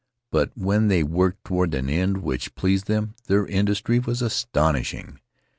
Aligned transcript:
But 0.31 0.49
when 0.57 0.87
they 0.87 1.03
worked 1.03 1.43
toward 1.43 1.75
an 1.75 1.87
end 1.87 2.23
which 2.23 2.55
pleased 2.55 2.87
them 2.87 3.13
their 3.27 3.45
industry 3.45 3.99
was 3.99 4.23
astonishing. 4.23 5.19